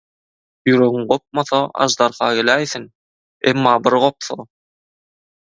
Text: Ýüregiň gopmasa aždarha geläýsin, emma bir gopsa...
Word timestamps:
Ýüregiň 0.71 1.03
gopmasa 1.11 1.59
aždarha 1.85 2.31
geläýsin, 2.39 2.89
emma 3.53 3.77
bir 3.89 4.01
gopsa... 4.07 4.41